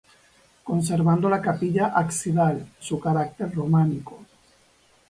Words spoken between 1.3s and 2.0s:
capilla